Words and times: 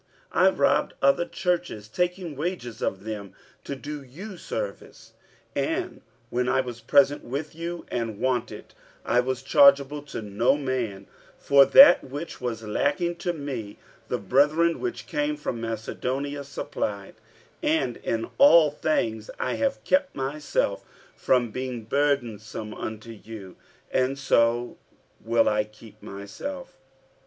47:011:008 0.33 0.43
I 0.47 0.49
robbed 0.55 0.93
other 1.03 1.25
churches, 1.25 1.87
taking 1.87 2.35
wages 2.35 2.81
of 2.81 3.03
them, 3.03 3.33
to 3.63 3.75
do 3.75 4.01
you 4.01 4.35
service. 4.35 5.13
47:011:009 5.55 5.77
And 5.83 6.01
when 6.31 6.49
I 6.49 6.59
was 6.59 6.81
present 6.81 7.23
with 7.23 7.53
you, 7.53 7.85
and 7.91 8.17
wanted, 8.19 8.73
I 9.05 9.19
was 9.19 9.43
chargeable 9.43 10.01
to 10.01 10.23
no 10.23 10.57
man: 10.57 11.05
for 11.37 11.65
that 11.67 12.03
which 12.03 12.41
was 12.41 12.63
lacking 12.63 13.17
to 13.17 13.31
me 13.33 13.77
the 14.07 14.17
brethren 14.17 14.79
which 14.79 15.05
came 15.05 15.37
from 15.37 15.61
Macedonia 15.61 16.45
supplied: 16.45 17.13
and 17.61 17.97
in 17.97 18.27
all 18.39 18.71
things 18.71 19.29
I 19.37 19.53
have 19.57 19.83
kept 19.83 20.15
myself 20.15 20.83
from 21.15 21.51
being 21.51 21.83
burdensome 21.83 22.73
unto 22.73 23.11
you, 23.11 23.55
and 23.91 24.17
so 24.17 24.77
will 25.23 25.47
I 25.47 25.63
keep 25.63 26.01
myself. 26.01 26.75